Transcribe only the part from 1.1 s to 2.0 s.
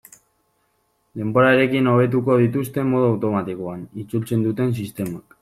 Denborarekin